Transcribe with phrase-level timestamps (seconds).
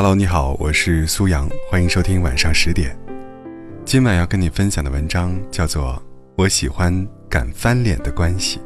[0.00, 2.96] Hello，你好，我是苏阳，欢迎收听晚上十点。
[3.84, 5.94] 今晚要跟你分享的文章叫做
[6.36, 8.60] 《我喜欢敢翻脸的关系》。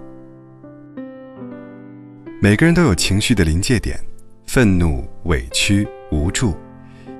[2.42, 3.98] 每个人都有情绪的临界点，
[4.46, 6.54] 愤怒、委屈、无助，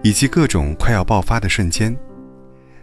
[0.03, 1.97] 以及各种快要爆发的瞬间。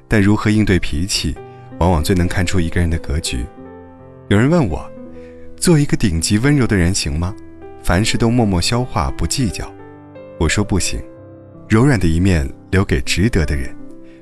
[0.08, 1.36] 但如何应对脾气，
[1.78, 3.46] 往往最能看出一个人的格局。
[4.30, 4.92] 有人问我，
[5.58, 7.36] 做一个顶级温柔的人行吗？
[7.84, 9.72] 凡事都默默消化，不计较。
[10.40, 11.00] 我说不行，
[11.70, 13.70] 柔软的一面留给值得的人，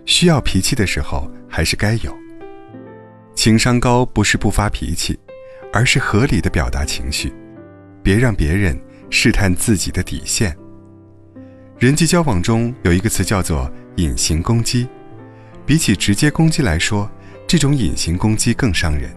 [0.06, 2.14] 需要脾气的时候还是该有。
[3.36, 5.18] 情商高不是不发脾气，
[5.72, 7.34] 而是合理的表达情绪，
[8.04, 8.78] 别让别人
[9.10, 10.54] 试探自己的底线。
[11.80, 14.86] 人际交往中有一个词叫做隐形攻击，
[15.66, 17.10] 比起直接攻击来说，
[17.48, 19.10] 这种隐形攻击更伤人。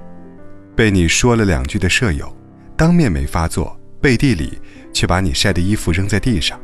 [0.76, 2.32] 被你说了两句的舍友，
[2.76, 4.56] 当面没发作，背地里
[4.92, 6.60] 却把你晒的衣服扔在地上。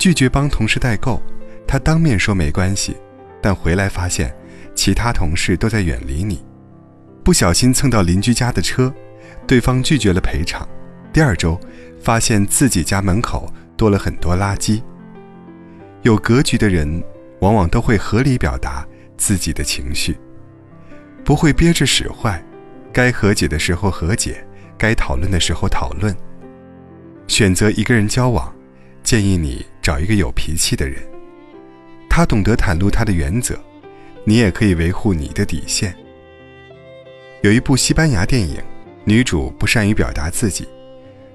[0.00, 1.20] 拒绝帮同事代购，
[1.66, 2.96] 他当面说没关系，
[3.42, 4.34] 但回来发现
[4.74, 6.42] 其他同事都在远离你。
[7.22, 8.90] 不小心蹭到邻居家的车，
[9.46, 10.66] 对方拒绝了赔偿。
[11.12, 11.60] 第二周，
[12.00, 14.82] 发现自己家门口多了很多垃圾。
[16.00, 17.04] 有格局的人，
[17.40, 20.16] 往往都会合理表达自己的情绪，
[21.22, 22.42] 不会憋着使坏。
[22.90, 24.42] 该和解的时候和解，
[24.78, 26.16] 该讨论的时候讨论。
[27.26, 28.50] 选择一个人交往。
[29.02, 31.02] 建议你找一个有脾气的人，
[32.08, 33.58] 他懂得袒露他的原则，
[34.24, 35.94] 你也可以维护你的底线。
[37.42, 38.62] 有一部西班牙电影，
[39.04, 40.68] 女主不善于表达自己，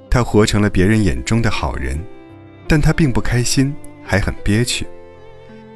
[0.10, 2.00] 她活成了别人眼中的好人，
[2.68, 4.86] 但她并不开心，还很憋屈。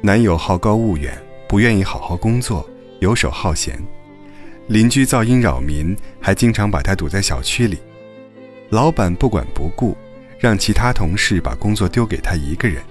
[0.00, 2.66] 男友好高骛远，不愿意好好工作，
[3.00, 3.78] 游手好闲，
[4.68, 7.78] 邻居噪音扰民，还经常把她堵在小区里，
[8.70, 9.96] 老板不管不顾。
[10.40, 12.82] 让其他同事把工作丢给他一个人，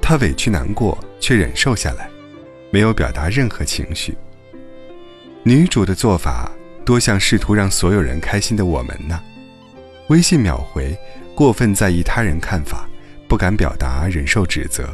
[0.00, 2.08] 他委屈难过，却忍受下来，
[2.70, 4.16] 没有表达任何情绪。
[5.42, 6.50] 女主的做法
[6.82, 9.20] 多像试图让所有人开心的我们呢？
[10.08, 10.98] 微信秒回，
[11.34, 12.88] 过分在意他人看法，
[13.28, 14.88] 不敢表达，忍受指责，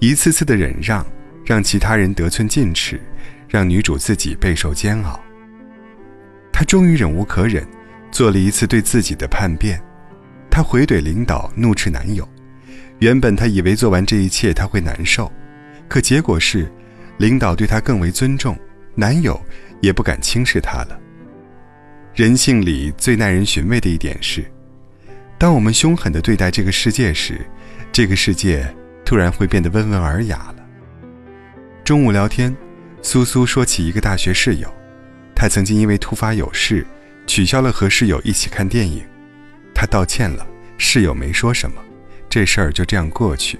[0.00, 1.06] 一次次的忍让，
[1.44, 3.00] 让其他人得寸进尺，
[3.48, 5.20] 让女主自己备受煎熬。
[6.52, 7.64] 她终于忍无可忍，
[8.10, 9.80] 做了一次对自己的叛变。
[10.56, 12.26] 她回怼领导，怒斥男友。
[13.00, 15.30] 原本她以为做完这一切她会难受，
[15.86, 16.66] 可结果是，
[17.18, 18.58] 领导对她更为尊重，
[18.94, 19.38] 男友
[19.82, 20.98] 也不敢轻视她了。
[22.14, 24.50] 人性里最耐人寻味的一点是，
[25.36, 27.38] 当我们凶狠地对待这个世界时，
[27.92, 28.66] 这个世界
[29.04, 30.66] 突然会变得温文尔雅了。
[31.84, 32.56] 中午聊天，
[33.02, 34.72] 苏苏说起一个大学室友，
[35.34, 36.86] 他曾经因为突发有事，
[37.26, 39.04] 取消了和室友一起看电影。
[39.78, 40.46] 他道歉了，
[40.78, 41.76] 室友没说什么，
[42.30, 43.58] 这事儿就这样过去。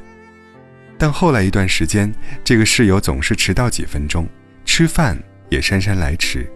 [0.96, 2.10] 但后来一段时间，
[2.42, 4.26] 这个室友总是迟到几分钟，
[4.64, 6.50] 吃饭也姗姗来迟。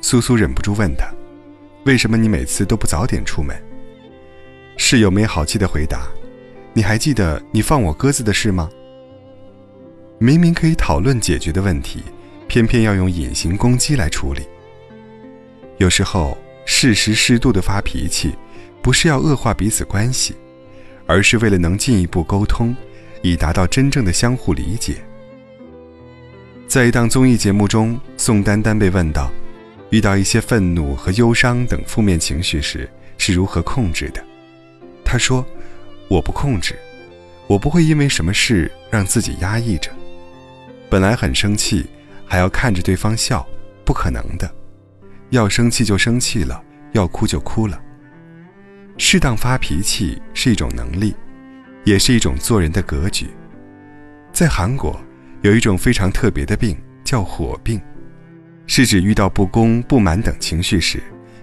[0.00, 1.08] 苏苏忍不住问他
[1.86, 3.60] ：“为什么你每次都不早点出门？”
[4.78, 6.06] 室友没好气地回答
[6.72, 8.70] ：“你还记得你放我鸽子的事吗？”
[10.20, 12.04] 明明可以讨论解决的问题，
[12.46, 14.46] 偏偏要用隐形攻击来处理。
[15.78, 18.36] 有时候适时适度的发脾气。
[18.82, 20.34] 不是要恶化彼此关系，
[21.06, 22.74] 而是为了能进一步沟通，
[23.22, 24.96] 以达到真正的相互理解。
[26.66, 29.30] 在一档综艺节目中，宋丹丹被问到，
[29.90, 34.22] 遇到一些愤怒和忧伤等负面情绪时是如何控制的。
[35.02, 35.44] 她说
[36.08, 36.78] ：“我不控制，
[37.46, 39.90] 我不会因为什么事让自己压抑着。
[40.90, 41.86] 本来很生气，
[42.26, 43.46] 还要看着对方笑，
[43.84, 44.50] 不可能的。
[45.30, 46.62] 要生气就生气了，
[46.92, 47.80] 要哭就哭了。”
[49.00, 51.14] 适当发脾气是一种能力，
[51.84, 53.28] 也是一种做人的格局。
[54.32, 55.00] 在韩国，
[55.42, 57.80] 有一种非常特别的病，叫火病，
[58.66, 61.00] 是指遇到不公、不满等情绪时，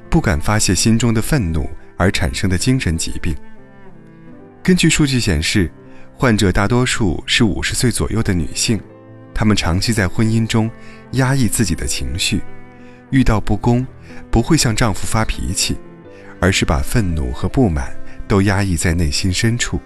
[0.09, 3.33] 不敢发泄心中的愤怒而产生的精神疾病。
[4.61, 5.71] 根据数据显示，
[6.13, 8.77] 患者大多数是五十岁左右的女性，
[9.33, 10.69] 她们长期在婚姻中
[11.13, 12.41] 压抑自己的情绪，
[13.11, 13.87] 遇到不公，
[14.29, 15.77] 不会向丈夫发脾气。
[16.45, 17.91] 而是把愤怒和不满
[18.27, 19.81] 都压抑在内心深处，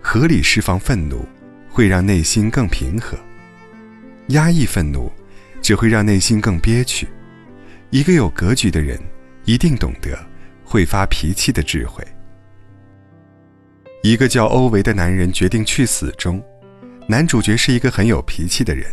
[0.00, 1.24] 合理释放愤怒，
[1.70, 3.16] 会让内心更平和；
[4.30, 5.08] 压抑愤怒，
[5.62, 7.06] 只会让内心更憋屈。
[7.90, 8.98] 一个有格局的人，
[9.44, 10.18] 一定懂得
[10.64, 12.04] 会发脾气的智慧。
[14.02, 16.42] 一个叫欧维的男人决定去死中，
[17.06, 18.84] 男主角是一个很有脾气的人，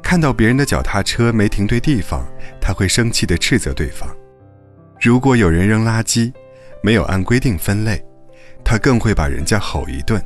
[0.00, 2.24] 看到别人的脚踏车没停对地方，
[2.60, 4.08] 他会生气地斥责对方。
[5.00, 6.30] 如果有人扔垃圾，
[6.82, 8.04] 没有按规定分类，
[8.62, 10.22] 他更会把人家吼一顿。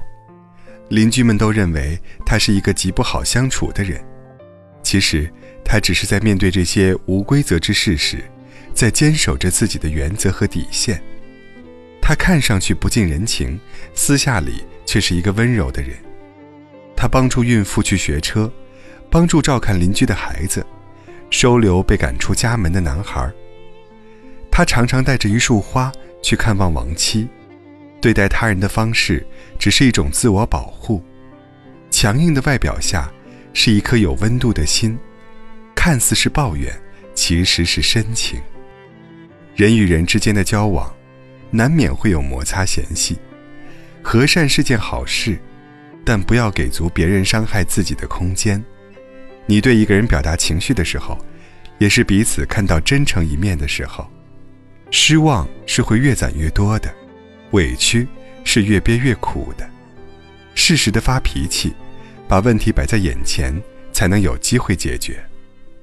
[0.89, 4.05] 邻居们都认为他是一个极不好相处的人。
[4.83, 5.33] 其实，
[5.65, 8.25] 他只是在面对这些无规则之事时，
[8.75, 11.01] 在坚守着自己的原则和底线。
[12.03, 13.59] 他看上去不近人情，
[13.95, 15.97] 私下里却是一个温柔的人。
[16.97, 18.53] 他帮助孕妇去学车，
[19.09, 20.67] 帮助照看邻居的孩子，
[21.31, 23.33] 收留被赶出家门的男孩。
[24.57, 25.91] 他常常带着一束花
[26.23, 27.29] 去看望亡妻，
[28.01, 29.27] 对待他人的方式
[29.59, 31.03] 只是一种自我保护。
[31.91, 33.11] 强硬的外表下，
[33.53, 34.97] 是一颗有温度的心，
[35.75, 36.73] 看似是抱怨，
[37.17, 38.41] 其实是深情。
[39.57, 40.89] 人与人之间的交往。
[41.51, 43.17] 难免会有摩擦嫌隙，
[44.03, 45.39] 和善是件好事，
[46.05, 48.65] 但不要给足别人伤害自己的空间。
[49.47, 51.17] 你对一个人表达情绪的时候，
[51.79, 54.09] 也是彼此看到真诚一面的时候。
[54.97, 56.89] 失望是会越攒越多的，
[57.51, 58.07] 委屈
[58.45, 59.69] 是越憋越苦的。
[60.55, 61.75] 适时的发脾气，
[62.29, 63.53] 把问题摆在眼前，
[63.93, 65.21] 才能有机会解决。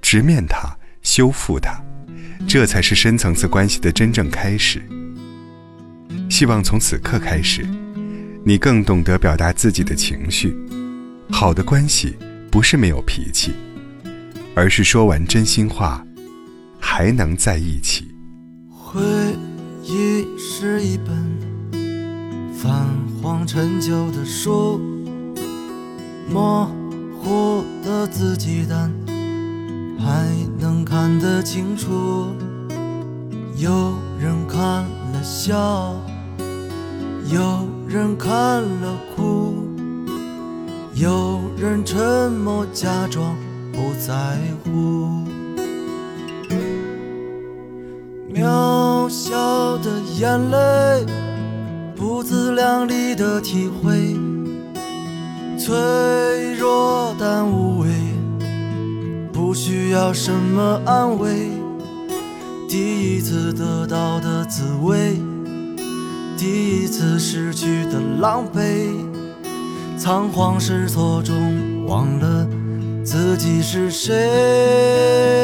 [0.01, 0.73] 直面它，
[1.03, 1.77] 修复它，
[2.47, 4.81] 这才是深层次关系的真正开始。
[6.29, 7.67] 希望从此刻开始，
[8.45, 10.55] 你更懂得表达自己的情绪。
[11.29, 12.15] 好的关系
[12.49, 13.51] 不是没有脾气，
[14.55, 16.01] 而是说完真心话，
[16.79, 18.09] 还能在一起。
[18.93, 19.01] 回
[19.83, 21.15] 忆是一本
[22.53, 22.85] 泛
[23.23, 24.81] 黄陈旧的书，
[26.29, 26.69] 模
[27.17, 28.91] 糊的字迹，但
[29.97, 30.27] 还
[30.59, 32.27] 能看得清楚。
[33.55, 34.83] 有人看
[35.13, 35.95] 了笑。
[37.29, 39.53] 有人看了哭，
[40.93, 43.37] 有人沉默假装
[43.71, 45.23] 不在乎。
[49.71, 51.05] 小的眼泪，
[51.95, 54.17] 不自量力的体会，
[55.57, 57.87] 脆弱但无畏，
[59.31, 61.49] 不需要什么安慰。
[62.67, 65.15] 第一次得到的滋味。
[66.37, 68.89] 第一次失去的狼狈，
[69.97, 72.45] 仓皇失措中忘了
[73.05, 75.40] 自己是谁。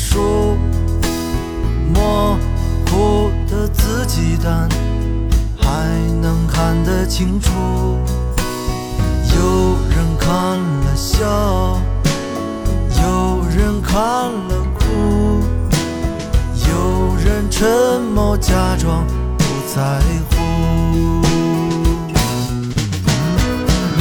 [0.00, 0.56] 束
[1.92, 2.38] 模
[2.86, 4.66] 糊的自己，但
[5.60, 5.86] 还
[6.22, 7.50] 能看得清楚，
[9.36, 11.78] 有人看了笑，
[13.02, 14.80] 有人看了哭，
[16.66, 19.06] 有人沉默假装
[19.36, 20.00] 不在
[20.30, 20.36] 乎。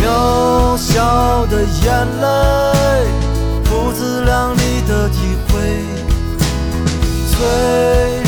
[0.01, 2.25] 渺小的眼泪，
[3.65, 5.17] 不自量力的体
[5.49, 5.57] 会，
[7.39, 7.47] 脆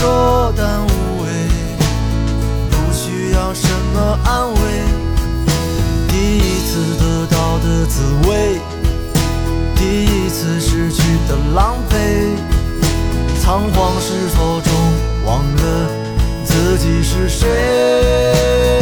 [0.02, 1.28] 弱但无畏，
[2.70, 4.58] 不需要什么安慰。
[6.08, 8.62] 第一次得到的滋味，
[9.76, 12.38] 第一次失去的狼狈，
[13.42, 14.72] 仓皇失措中
[15.26, 15.90] 忘了
[16.46, 18.81] 自己是谁。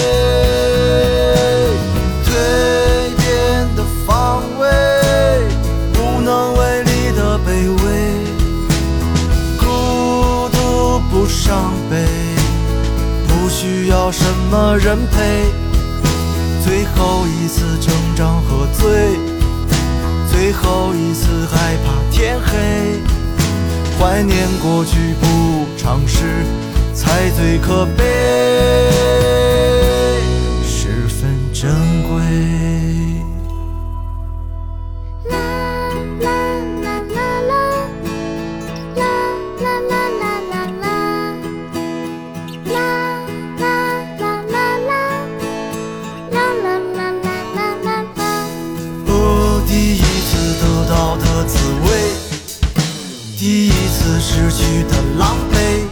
[11.49, 12.05] 伤悲，
[13.27, 15.51] 不需要什么人陪。
[16.63, 19.17] 最后一次成长喝醉，
[20.31, 22.99] 最后一次害怕天黑，
[23.97, 26.19] 怀念过去不尝试，
[26.93, 29.28] 才最可悲。
[54.19, 55.87] 失去的狼狈，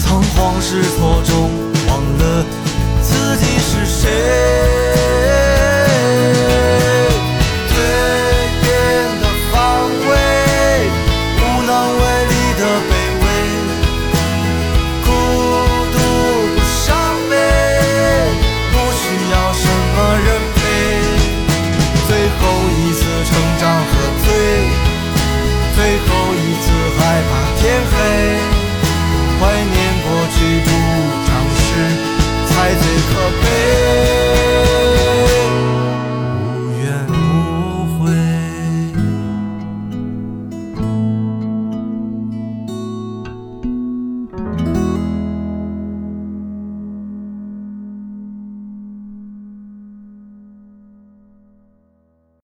[0.00, 1.50] 仓皇失措中
[1.88, 2.44] 忘了
[3.02, 4.67] 自己是谁。